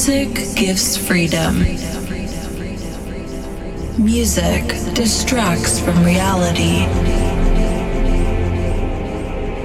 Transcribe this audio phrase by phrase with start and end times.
[0.00, 1.58] Music gives freedom.
[4.02, 4.64] Music
[4.94, 6.86] distracts from reality.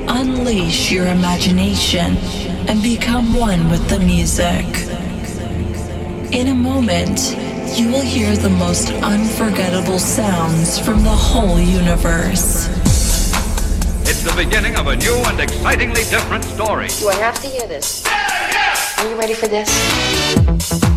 [0.09, 2.17] Unleash your imagination
[2.67, 4.65] and become one with the music.
[6.33, 7.37] In a moment,
[7.79, 12.67] you will hear the most unforgettable sounds from the whole universe.
[14.01, 16.89] It's the beginning of a new and excitingly different story.
[16.99, 18.03] Do I have to hear this?
[18.97, 20.14] Are you ready for this?
[20.33, 20.94] thank you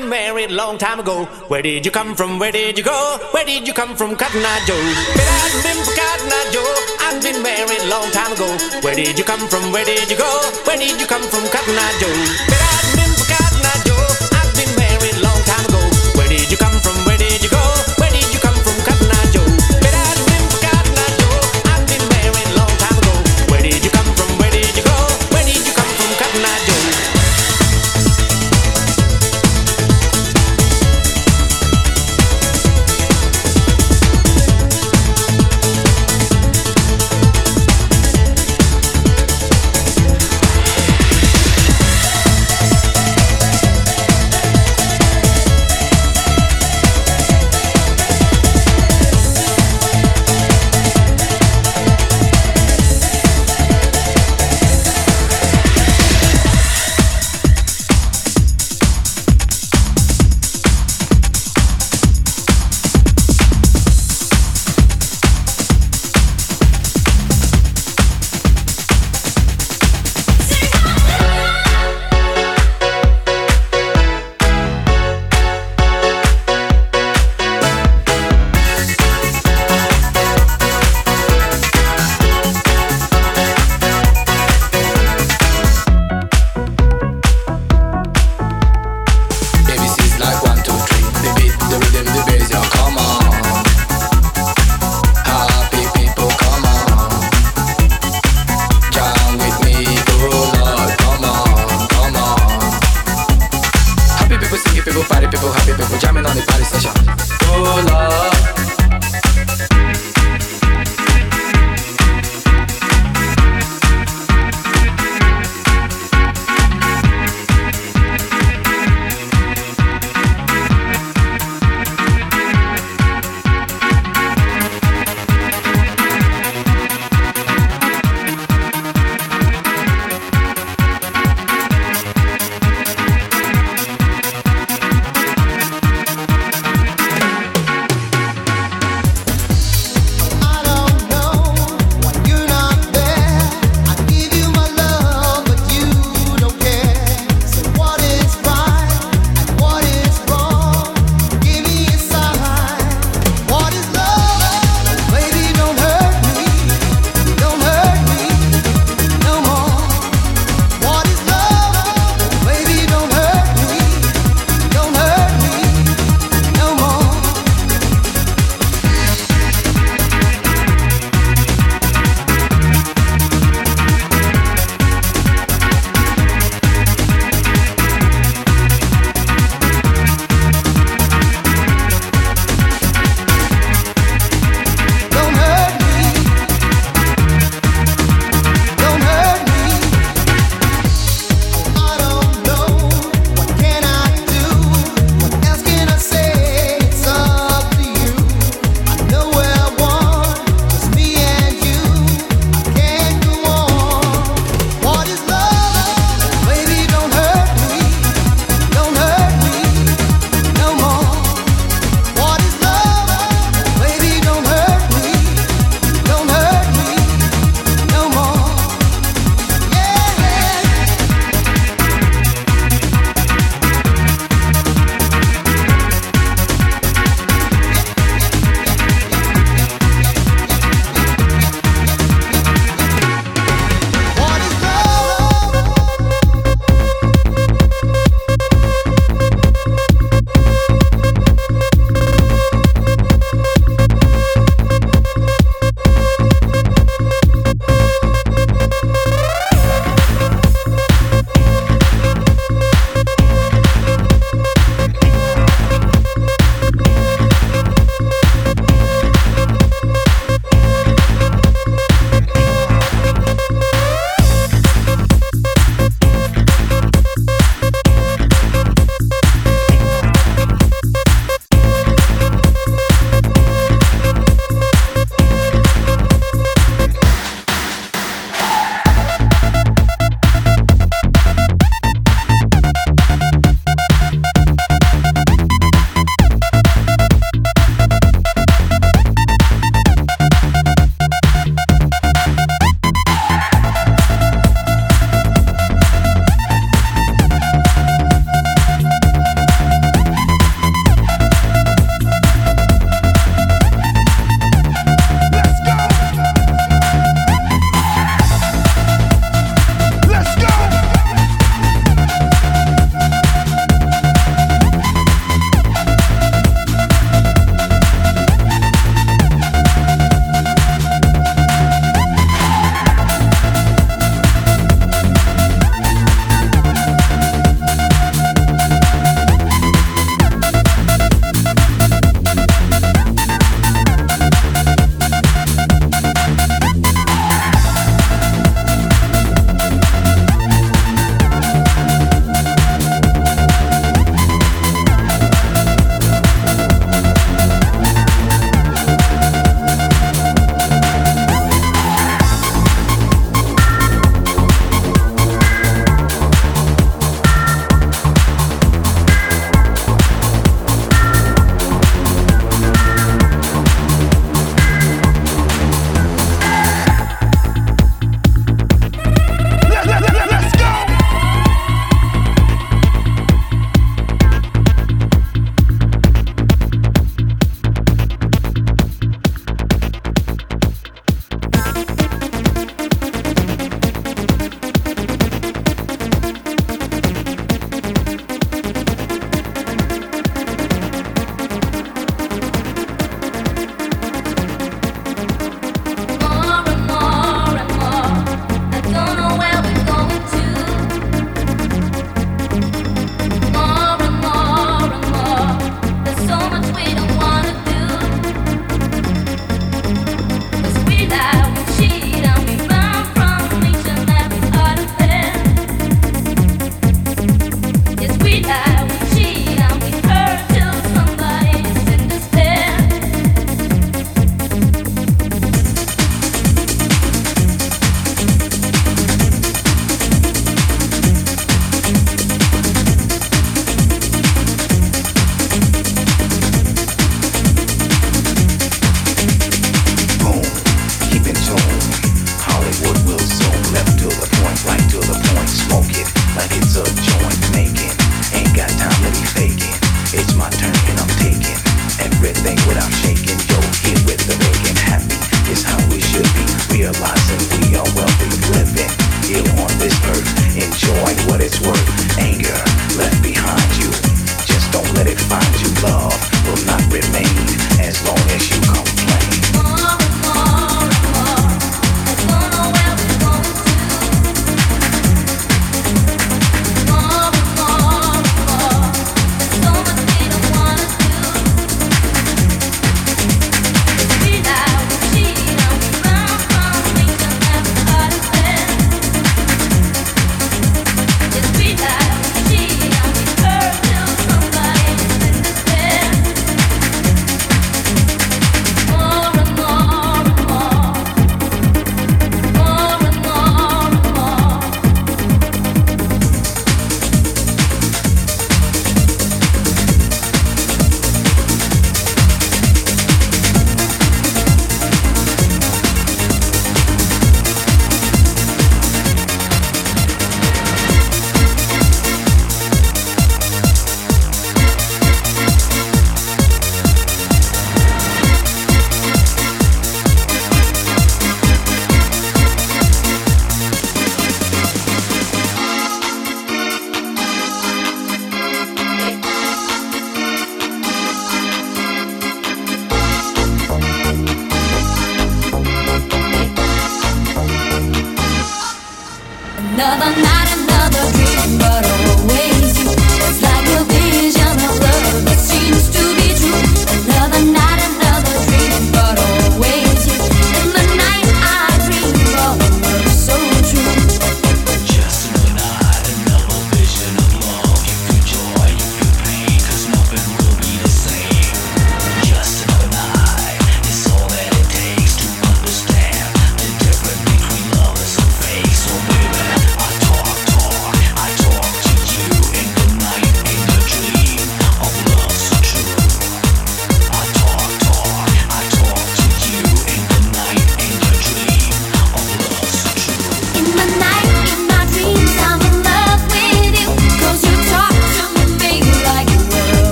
[0.00, 1.24] been married long time ago.
[1.48, 2.38] Where did you come from?
[2.38, 3.18] Where did you go?
[3.30, 4.76] Where did you come from, Cotton Eye Joe?
[5.14, 6.74] But I've been forgotten, now, Joe.
[7.00, 8.48] I've been married long time ago.
[8.82, 9.72] Where did you come from?
[9.72, 10.30] Where did you go?
[10.64, 12.55] Where did you come from, Cotton Eye Joe?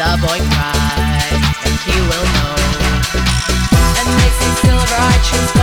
[0.00, 2.56] the boy cries, and he will know.
[4.00, 5.59] And they say silver I choose.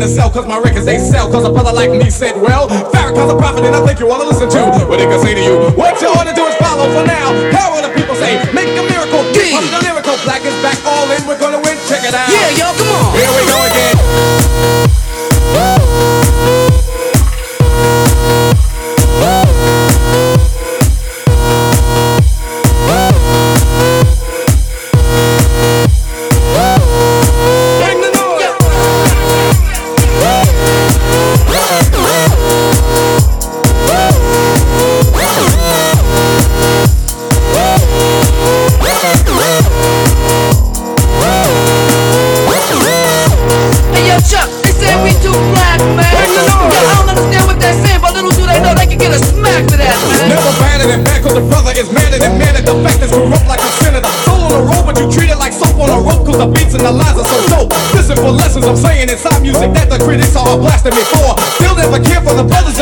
[0.00, 1.30] In the cell cause my records they sell.
[1.30, 4.24] Cause a brother like me said, well, Farrakhan's a prophet and I think you wanna
[4.24, 5.54] listen to what they can say to you.
[5.76, 7.28] What you ought to do is follow for now.
[7.52, 8.40] How will the people say?
[8.56, 9.20] Make a miracle.
[9.36, 9.52] D.
[9.52, 10.16] the lyrical.
[10.24, 11.20] Black is back all in.
[11.28, 11.76] We're gonna win.
[11.88, 12.28] Check it out.
[12.32, 12.89] Yeah, y'all, come on.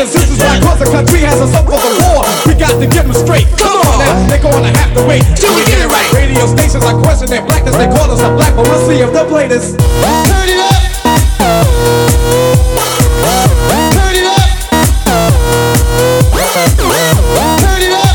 [0.09, 2.25] Sisters, is like cause the country hasn't suffered the war.
[2.49, 3.45] We got to get them straight.
[3.61, 6.09] Come on now, they're gonna have to wait till we get it right.
[6.13, 7.75] Radio stations are questioning blackness.
[7.77, 9.77] They call us a black, but we'll see if they'll play this.
[9.77, 10.81] Turn it up.
[11.37, 12.89] Turn it up.
[13.69, 14.49] Turn it up.
[17.59, 18.09] Turn it up.